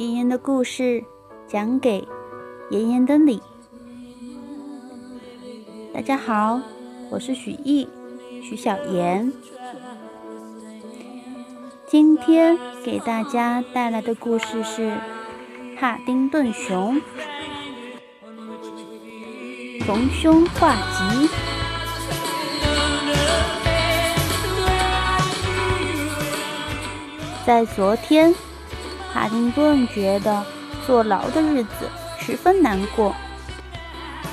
[0.00, 1.04] 妍妍的故事
[1.46, 2.08] 讲给
[2.70, 3.42] 妍妍的你。
[5.92, 6.58] 大家好，
[7.10, 7.86] 我是许艺，
[8.42, 9.30] 许小妍。
[11.86, 14.90] 今天给大家带来的故事是
[15.78, 16.96] 《帕丁顿熊》，
[19.84, 21.28] 逢凶化吉。
[27.44, 28.34] 在昨天。
[29.12, 30.44] 帕丁顿觉得
[30.86, 31.88] 坐牢的日子
[32.18, 33.14] 十分难过，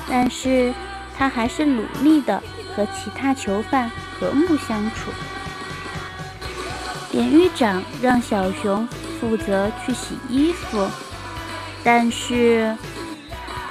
[0.08, 0.72] 但是
[1.16, 2.42] 他还是努力的
[2.74, 5.10] 和其他囚犯和睦相处。
[7.10, 8.86] 典狱长让小熊
[9.20, 10.86] 负责去洗衣服，
[11.82, 12.76] 但是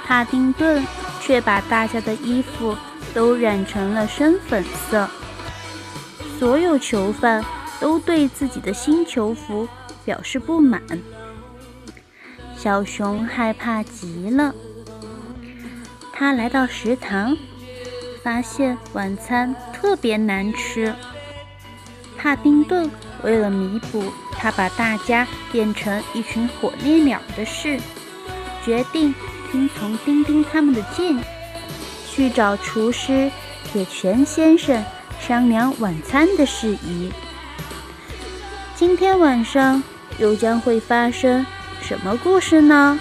[0.06, 0.86] 帕丁顿
[1.20, 2.76] 却把大家的衣服
[3.14, 5.08] 都染成了深粉色。
[6.38, 7.44] 所有囚犯
[7.80, 9.66] 都对自己的新囚服。
[10.08, 10.80] 表示不满，
[12.56, 14.54] 小熊害怕极了。
[16.14, 17.36] 他来到食堂，
[18.24, 20.94] 发现晚餐特别难吃。
[22.16, 22.90] 帕丁顿
[23.22, 27.78] 为了弥补他把大家变成一群火烈鸟的事，
[28.64, 29.14] 决定
[29.52, 31.20] 听从丁丁他们的建议，
[32.10, 33.30] 去找厨师
[33.62, 34.82] 铁拳先生
[35.20, 37.12] 商量晚餐的事宜。
[38.74, 39.82] 今天晚上。
[40.18, 41.46] 又将会发生
[41.80, 42.98] 什么故事呢？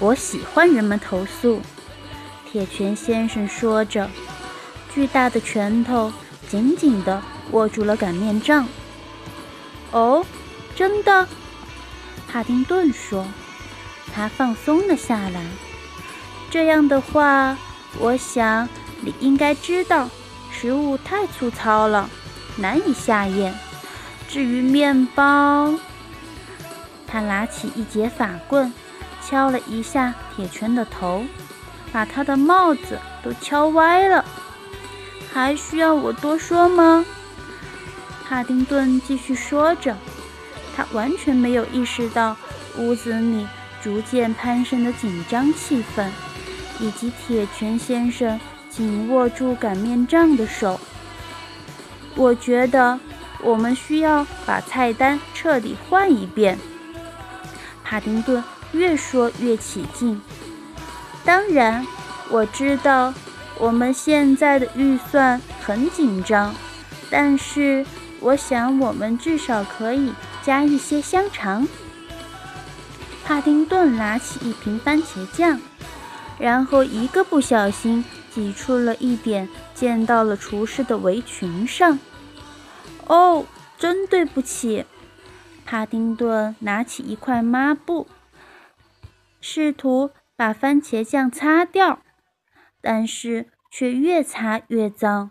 [0.00, 1.60] 我喜欢人们投诉。
[2.50, 4.08] 铁拳先生说着，
[4.94, 6.12] 巨大的拳头
[6.48, 8.66] 紧紧地握住了擀面杖。
[9.90, 10.24] 哦，
[10.74, 11.28] 真的？
[12.26, 13.26] 帕丁顿说。
[14.14, 15.44] 他放松了下来。
[16.50, 17.56] 这样的话。
[17.98, 18.68] 我想
[19.00, 20.08] 你应该知道，
[20.50, 22.08] 食物太粗糙了，
[22.56, 23.54] 难以下咽。
[24.28, 25.74] 至于面包，
[27.06, 28.72] 他拿起一节法棍，
[29.24, 31.24] 敲了一下铁拳的头，
[31.90, 34.24] 把他的帽子都敲歪了。
[35.32, 37.04] 还需要我多说吗？
[38.28, 39.96] 帕丁顿继续说着，
[40.76, 42.36] 他完全没有意识到
[42.76, 43.46] 屋子里
[43.82, 46.08] 逐渐攀升的紧张气氛。
[46.80, 50.78] 以及铁拳先生紧握住擀面杖的手。
[52.14, 52.98] 我觉得
[53.42, 56.58] 我们需要把菜单彻底换一遍。
[57.84, 60.20] 帕丁顿越说越起劲。
[61.24, 61.86] 当然，
[62.30, 63.14] 我知道
[63.58, 66.54] 我们现在的预算很紧张，
[67.10, 67.84] 但是
[68.20, 70.12] 我想我们至少可以
[70.42, 71.66] 加一些香肠。
[73.24, 75.60] 帕丁顿拿起一瓶番茄酱。
[76.38, 81.98] 然后一个不小心挤出了一点，溅到了厨师的围裙上。
[83.06, 83.44] 哦，
[83.76, 84.86] 真对不起！
[85.64, 88.06] 帕丁顿拿起一块抹布，
[89.40, 92.00] 试图把番茄酱擦掉，
[92.80, 95.30] 但是却越擦越脏。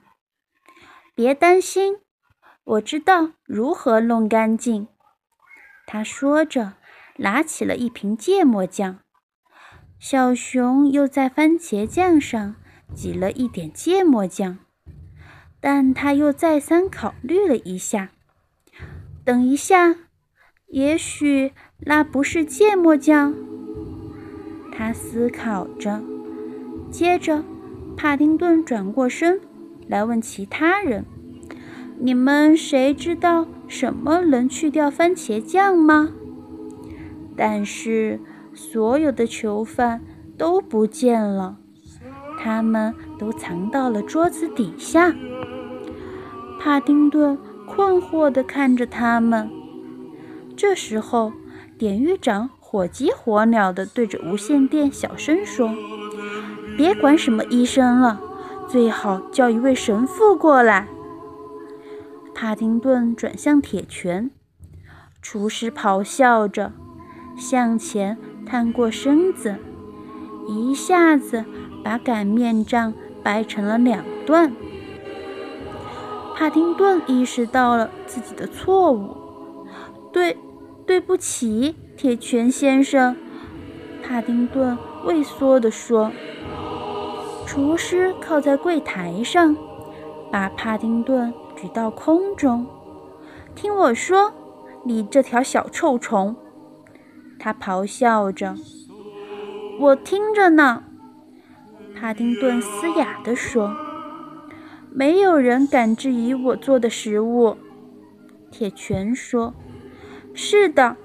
[1.16, 1.98] 别担心，
[2.64, 4.88] 我知道如何弄干净。
[5.88, 6.74] 他说着，
[7.16, 9.00] 拿起了一瓶芥末酱。
[10.00, 12.56] 小熊又在番茄酱上
[12.94, 14.60] 挤了一点芥末酱，
[15.60, 18.12] 但他又再三考虑了一下。
[19.26, 19.96] 等一下，
[20.68, 23.34] 也许那不是芥末酱。
[24.72, 26.04] 他思考着。
[26.92, 27.44] 接着，
[27.98, 29.42] 帕丁顿转过身
[29.88, 31.06] 来问其他人
[32.00, 36.12] ：“你们谁知道什么能去掉番茄酱吗？”
[37.36, 38.20] 但是。
[38.58, 40.02] 所有的囚犯
[40.36, 41.58] 都不见了，
[42.40, 45.16] 他们都藏到了桌子底下。
[46.60, 49.48] 帕丁顿困惑地看着他们。
[50.56, 51.32] 这时候，
[51.78, 55.70] 典狱长火急火燎地对着无线电小声说
[56.76, 58.20] ：“别管什么医生了，
[58.68, 60.88] 最好叫一位神父过来。”
[62.34, 64.32] 帕丁顿转向铁拳，
[65.22, 66.74] 厨师咆哮着
[67.38, 68.18] 向前。
[68.48, 69.58] 探过身子，
[70.48, 71.44] 一下子
[71.84, 74.54] 把擀面杖掰成了两段。
[76.34, 79.18] 帕丁顿意识到了自己的错误，
[80.14, 80.38] 对，
[80.86, 83.18] 对不起，铁拳先生。
[84.02, 86.12] 帕丁顿畏缩地说。
[87.46, 89.56] 厨师靠在柜台上，
[90.32, 92.68] 把帕丁顿举到空中。
[93.56, 94.32] 听我说，
[94.84, 96.36] 你这条小臭虫！
[97.40, 98.56] 他咆哮着
[99.80, 100.84] ：“我听着呢。”
[102.00, 103.76] 帕丁顿嘶哑地说
[104.92, 107.58] ：“没有人敢质疑我做的食物。”
[108.52, 109.54] 铁拳说
[110.34, 110.96] ：“是的。”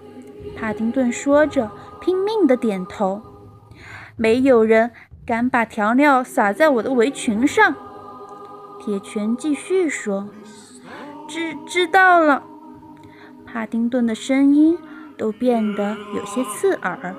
[0.57, 1.71] 帕丁顿说着，
[2.01, 3.23] 拼命地点头。
[4.17, 4.91] “没有人
[5.25, 7.75] 敢把调料撒在我的围裙上。”
[8.85, 10.29] 铁拳继续说
[11.29, 12.43] ：“知知道了。”
[13.47, 14.77] 帕丁顿的声音
[15.17, 17.15] 都变得有些刺耳。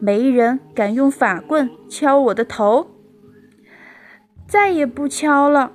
[0.00, 2.88] 没人敢用法棍敲我的头，
[4.46, 5.72] 再也不敲了。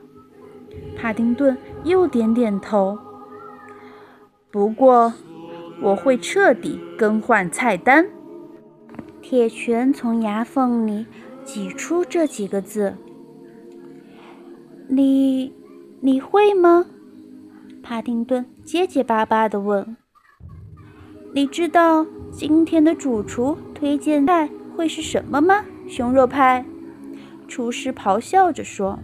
[0.98, 2.98] 帕丁顿又点点头。
[4.52, 5.14] 不过，
[5.82, 8.08] 我会彻底更换菜单。
[9.22, 11.06] 铁拳从牙缝里
[11.44, 12.96] 挤出这几个字
[14.88, 15.54] ：“你，
[16.02, 16.86] 你会吗？”
[17.84, 19.98] 帕丁顿结结巴巴地问
[21.38, 26.66] ：“你知道今天的主厨推荐菜会是什么吗？”熊肉派
[27.48, 28.98] 厨师咆哮着说。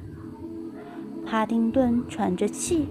[1.24, 2.88] 帕丁顿喘着气，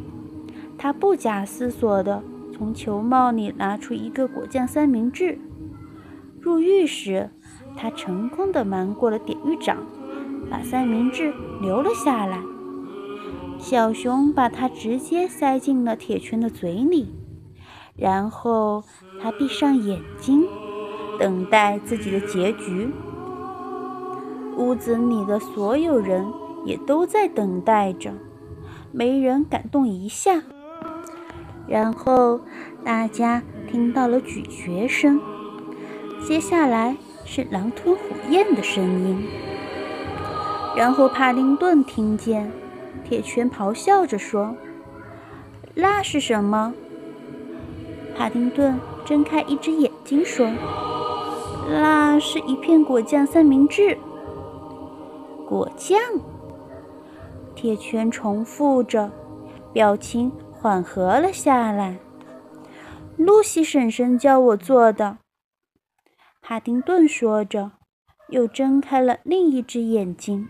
[0.78, 2.22] 他不假思索地
[2.52, 5.40] 从球帽里拿出一个果酱三明治。
[6.40, 7.28] 入狱时，
[7.76, 9.84] 他成功地瞒过了典狱长，
[10.48, 12.38] 把三明治留了下来。
[13.58, 17.12] 小熊把它直接塞进了铁拳的嘴里，
[17.96, 18.84] 然后
[19.20, 20.46] 他闭上眼睛，
[21.18, 22.90] 等待自己的结局。
[24.56, 26.26] 屋子里的所有人
[26.64, 28.12] 也都在等待着，
[28.90, 30.42] 没人敢动一下。
[31.66, 32.40] 然后
[32.84, 35.20] 大家听到了咀嚼声，
[36.26, 39.26] 接下来是狼吞虎咽的声音，
[40.76, 42.52] 然后帕丁顿听见。
[43.04, 44.54] 铁拳咆哮着说
[45.74, 46.72] ：“那是什么？”
[48.16, 50.50] 帕丁顿睁开一只眼睛说
[51.68, 53.98] ：“那是一片果酱三明治。”
[55.48, 55.98] 果酱。
[57.54, 59.10] 铁拳重复着，
[59.72, 61.98] 表情缓和了下来。
[63.16, 65.18] 露西婶婶教我做的。
[66.40, 67.72] 帕丁顿说着，
[68.30, 70.48] 又睁开了另一只眼睛。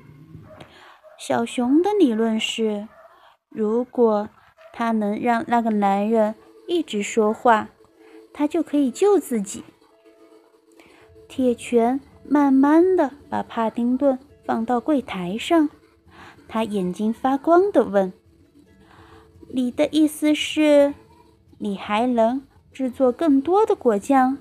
[1.19, 2.88] 小熊的理论是，
[3.50, 4.28] 如果
[4.72, 6.34] 他能让那个男人
[6.66, 7.69] 一直说话，
[8.32, 9.64] 他就可以救自己。
[11.29, 15.69] 铁拳慢慢的把帕丁顿放到柜台上，
[16.46, 18.12] 他眼睛发光的问
[19.55, 20.93] ：“你的意思是，
[21.58, 22.43] 你还能
[22.73, 24.37] 制作更多的果酱？”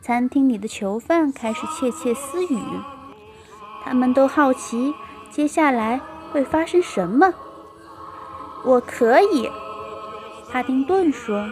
[0.00, 2.58] 餐厅里的囚犯开始窃窃私语。
[3.82, 4.94] 他们都好奇
[5.30, 6.00] 接下来
[6.30, 7.34] 会发生什么。
[8.64, 9.48] 我可以，
[10.50, 11.48] 帕丁顿说。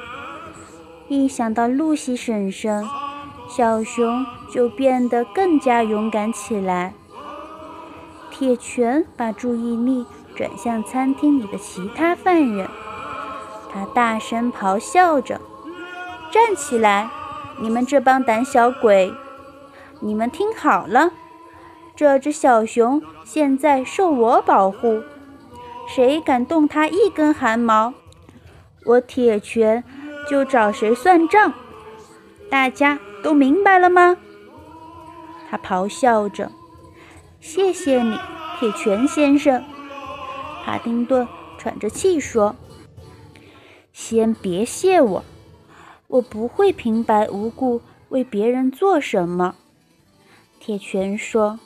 [1.08, 2.84] 一想到露西婶婶，
[3.48, 6.94] 小熊就变得更加勇敢起来。
[8.30, 10.04] 铁拳把注意力
[10.34, 12.68] 转向餐厅里的其他犯人，
[13.72, 15.40] 他大声咆哮着
[16.32, 17.08] ：“站起来，
[17.60, 19.12] 你们这帮胆小鬼！
[20.00, 21.12] 你们听好了！”
[21.94, 25.02] 这只小熊现在受我保护，
[25.88, 27.94] 谁敢动它一根汗毛，
[28.84, 29.82] 我铁拳
[30.28, 31.52] 就找谁算账。
[32.50, 34.16] 大家都明白了吗？
[35.48, 36.50] 他咆哮着。
[37.40, 38.16] 谢谢你，
[38.58, 39.62] 铁拳先生。
[40.64, 41.26] 帕丁顿
[41.58, 42.56] 喘着气说
[43.92, 45.24] ：“先别谢我，
[46.08, 49.54] 我不会平白无故为别人做什么。”
[50.58, 51.58] 铁拳说。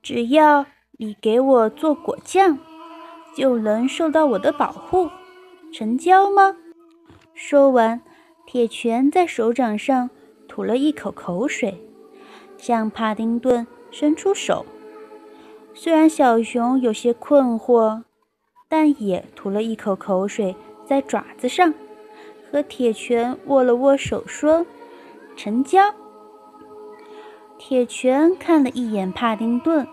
[0.00, 2.58] 只要你给我做果酱，
[3.34, 5.10] 就能受到我的保护，
[5.72, 6.56] 成交吗？
[7.40, 8.00] 说完，
[8.46, 10.10] 铁拳在手掌上
[10.48, 11.80] 吐了一口口水，
[12.56, 14.66] 向帕丁顿伸出手。
[15.72, 18.02] 虽然小熊有些困惑，
[18.68, 21.72] 但也吐了一口口水在爪子上，
[22.50, 24.66] 和铁拳握了握手，说
[25.38, 25.94] ：“成交。”
[27.56, 29.86] 铁拳看了一眼帕丁顿。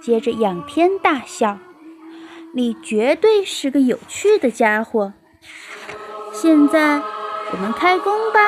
[0.00, 1.58] 接着仰天大笑
[2.54, 5.12] ：“你绝对是个有趣的家伙！
[6.40, 7.02] 现在
[7.50, 8.38] 我们开工吧。”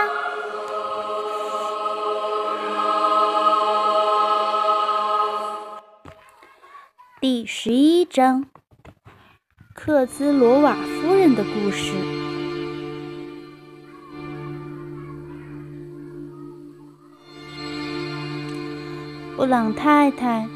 [7.20, 8.44] 第十一章：
[9.74, 11.94] 克兹罗瓦夫人的故事。
[19.36, 20.46] 布朗太太。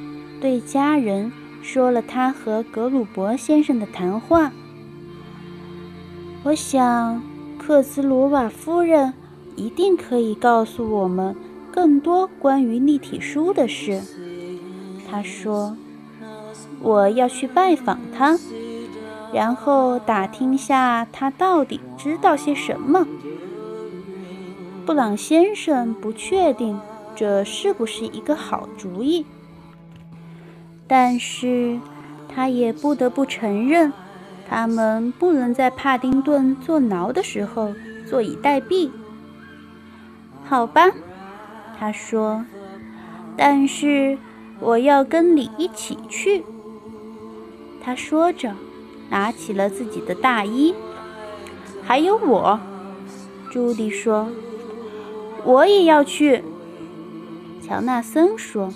[0.40, 4.52] 对家人说了他和格鲁伯先生的谈话。
[6.44, 7.22] 我想，
[7.58, 9.14] 克斯罗瓦夫人
[9.56, 11.34] 一定可以告诉我们
[11.72, 14.02] 更多关于立体书的事。
[15.10, 15.74] 他说
[16.82, 18.38] ：“我要去拜访他，
[19.32, 23.06] 然后打听下他到底知道些什么。
[24.84, 26.78] 布朗先生不确定
[27.16, 29.24] 这是不是一个好主意，
[30.86, 31.80] 但是
[32.28, 33.90] 他也不得不承认，
[34.54, 37.75] 他们不能在帕丁顿坐牢的时候
[38.06, 38.88] 坐以待毙。
[40.44, 40.92] 好吧，
[41.76, 42.44] 他说，
[43.37, 44.16] 但是
[44.61, 46.44] 我要跟你一起去。
[47.82, 48.54] 他说着，
[49.11, 50.73] 拿起了自己的大衣。
[51.82, 52.61] 还有我，
[53.50, 54.28] 朱迪说
[55.42, 56.44] ：“我也要去。”
[57.61, 58.73] 乔纳森说：“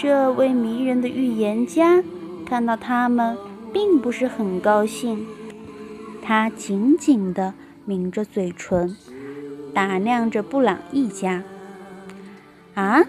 [0.00, 2.04] 这位迷人的预言家
[2.46, 3.36] 看到他们，
[3.76, 5.26] 并不是很高兴。
[6.22, 7.52] 他紧紧地
[7.84, 8.96] 抿着嘴唇，
[9.74, 11.42] 打量着布朗一家。
[12.72, 13.04] 啊，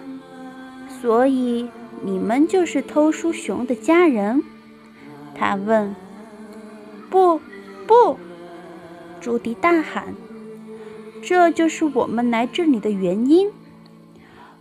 [1.00, 1.70] 所以
[2.02, 4.42] 你们就是偷书熊的家人？”
[5.34, 5.96] 他问
[7.08, 7.40] ：“不，
[7.86, 8.18] 不！”
[9.22, 10.12] 朱迪大喊
[11.24, 13.48] ：“这就是我们来这里的原因。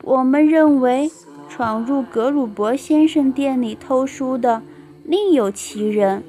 [0.04, 1.12] 我们认为，
[1.50, 4.62] 闯入格鲁伯先生店里偷书的
[5.08, 6.24] 另有其人，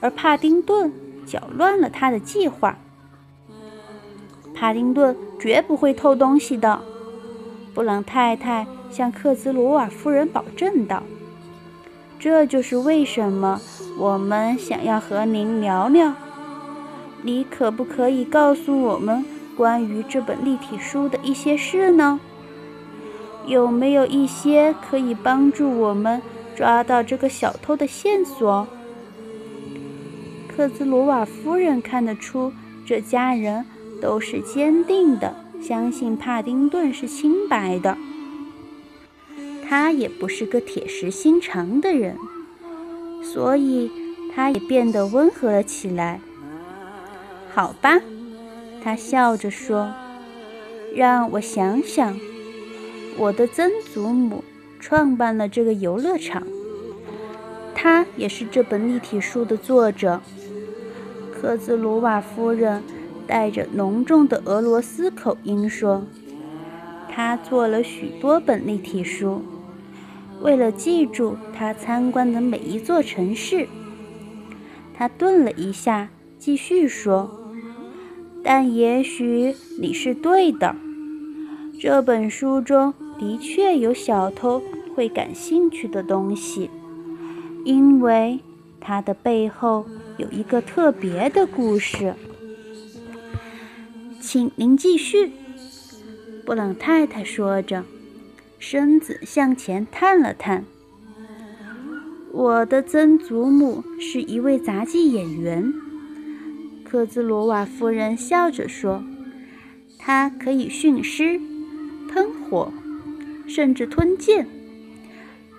[0.00, 0.92] 而帕丁顿
[1.24, 2.76] 搅乱了他的计划。
[4.52, 6.82] 帕丁顿绝不会偷东西的。”
[7.72, 11.04] 布朗太太向克兹罗瓦夫人保证道。
[12.18, 13.60] 这就是为什么
[13.96, 16.12] 我们想要和您聊聊。
[17.22, 19.24] 你可不可以告诉我们
[19.56, 22.18] 关于这本立体书的一些事呢？
[23.46, 26.20] 有没有一些可以帮助我们
[26.58, 28.66] 抓到这个小偷的线索？
[30.48, 32.52] 克兹罗瓦夫人看得出，
[32.84, 33.64] 这家人
[34.02, 37.96] 都是坚定的，相信帕丁顿是清白的。
[39.68, 42.16] 他也不是个铁石心肠的人，
[43.22, 43.88] 所以
[44.34, 46.20] 他也变得温和了起来。
[47.54, 48.00] 好吧，
[48.82, 49.94] 他笑着说
[50.92, 52.18] ：“让我想想，
[53.16, 54.42] 我的曾祖母
[54.78, 56.46] 创办了这个游乐场，
[57.74, 60.20] 他也是这本立体书的作者。”
[61.32, 62.82] 科兹鲁瓦夫人
[63.26, 66.04] 带着浓重的俄罗斯口音说
[67.08, 69.42] ：“他做了许多本立体书。”
[70.40, 73.66] 为了记住他参观的每一座城市，
[74.94, 77.28] 他顿了一下，继续说
[78.44, 80.76] ：“但也许你是对的，
[81.80, 84.62] 这本书中的确有小偷
[84.94, 86.70] 会感兴趣的东西，
[87.64, 88.40] 因为
[88.80, 89.84] 它的背后
[90.16, 92.14] 有一个特别的故事。”
[94.20, 95.32] 请您继续，
[96.44, 97.84] 布朗太太说着。
[98.58, 100.64] 身子向前探了探。
[102.32, 105.72] 我的曾祖母是一位杂技演员，
[106.84, 109.04] 科兹罗瓦夫人笑着说
[109.96, 111.40] ：“她可以驯狮、
[112.12, 112.72] 喷火，
[113.48, 114.46] 甚至吞剑。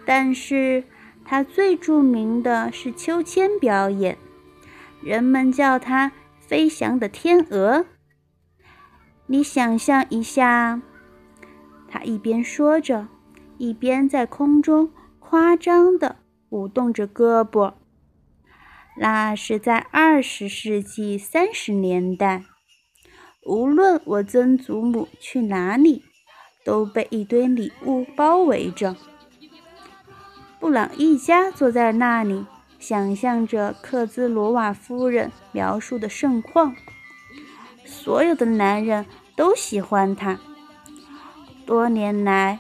[0.06, 0.84] 但是
[1.26, 4.18] 她最著名的是秋千表演，
[5.02, 7.86] 人们叫她‘飞翔的天鹅’。
[9.28, 10.82] 你想象一下。”
[11.92, 13.08] 他一边说着，
[13.58, 16.18] 一边在空中夸张地
[16.50, 17.74] 舞动着胳膊。
[18.98, 22.44] 那是在二十世纪三十年代。
[23.44, 26.04] 无论我曾祖母去哪里，
[26.64, 28.96] 都被一堆礼物包围着。
[30.60, 32.46] 布朗一家坐在那里，
[32.80, 36.76] 想象着克兹罗瓦夫人描述的盛况。
[37.86, 40.40] 所有的男人都喜欢他。
[41.66, 42.60] 多年来，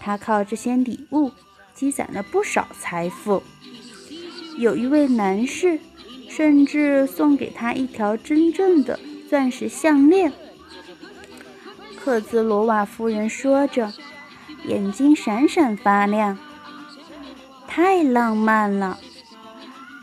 [0.00, 1.30] 他靠这些礼物
[1.72, 3.42] 积攒了不少财富。
[4.58, 5.78] 有一位男士
[6.28, 8.98] 甚至送给他一条真正的
[9.28, 10.32] 钻石项链。
[12.06, 13.92] 克兹罗瓦夫人说着，
[14.62, 16.38] 眼睛闪闪发亮。
[17.66, 19.00] 太浪漫了，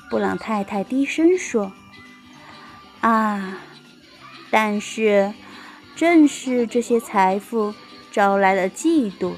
[0.10, 1.72] 布朗太太低声说
[3.00, 3.58] ：“啊，
[4.52, 5.34] 但是
[5.96, 7.74] 正是这些财富。”
[8.12, 9.36] 招来了嫉妒，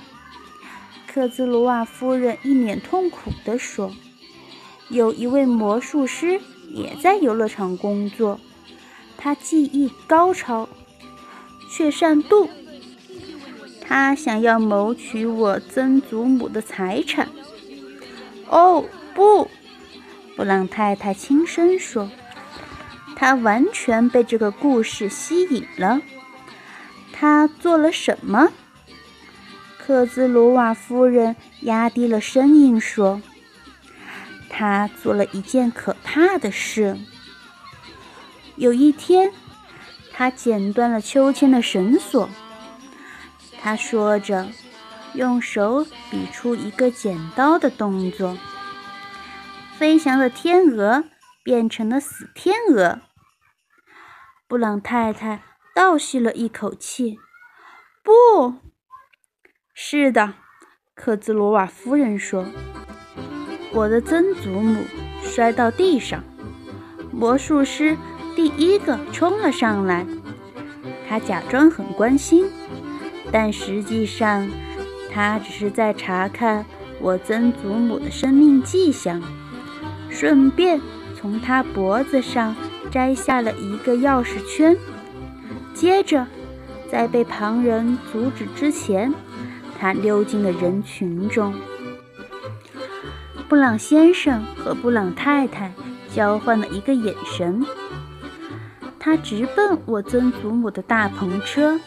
[1.06, 3.94] 克兹罗瓦夫人一脸痛苦地说
[4.90, 6.42] ：“有一位魔术师
[6.72, 8.40] 也在游乐场工作，
[9.16, 10.68] 他技艺高超，
[11.76, 12.48] 却善妒。
[13.82, 17.28] 他想要谋取我曾祖母的财产。”
[18.48, 19.50] 哦，不！
[20.36, 22.10] 布朗太太轻声说
[23.16, 26.02] ：“他完全被这个故事吸引了。
[27.12, 28.52] 他做了什么？”
[29.78, 33.22] 克兹鲁瓦夫人压低了声音说
[34.50, 36.98] ：“他做了一件可怕的事。
[38.56, 39.32] 有一天，
[40.16, 42.30] 他剪断了秋千的绳索。”
[43.62, 44.48] 他说着，
[45.14, 48.38] 用手比出一个剪刀的动作。
[49.78, 51.04] 飞翔的天鹅
[51.44, 53.02] 变成了死天鹅。
[54.48, 55.42] 布朗太太
[55.74, 57.20] 倒吸了一口气。
[58.04, 58.56] 不
[59.74, 60.36] 是的，
[60.94, 62.46] 克兹罗瓦夫人说
[63.74, 64.86] ：“我的曾祖母
[65.24, 66.24] 摔到地上，
[67.12, 67.98] 魔术师
[68.36, 70.06] 第一个冲了上来。
[71.08, 72.46] 他假装很关心，
[73.32, 74.48] 但实际上
[75.14, 76.66] 他只是在查看
[77.00, 79.22] 我曾祖母的生命迹象，
[80.10, 80.82] 顺便
[81.16, 82.56] 从他脖子上
[82.92, 84.78] 摘下了一个钥匙圈。
[85.74, 86.28] 接着。”
[86.88, 89.12] 在被旁人阻止之前，
[89.78, 91.54] 他溜进了人群中。
[93.50, 95.74] 布朗先生和布朗太太
[96.14, 97.66] 交换了一个眼神。
[99.06, 101.80] 他直奔我曾祖母的大篷车。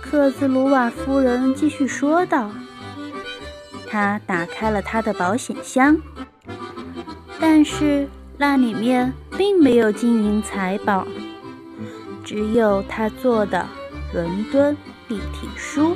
[0.00, 2.50] 克兹鲁瓦夫人继续说道
[3.86, 5.94] ：“他打开了他的保险箱，
[7.38, 11.06] 但是那里面并没有金银财宝。”
[12.24, 13.66] 只有他做的
[14.14, 14.74] 伦敦
[15.08, 15.94] 立体书。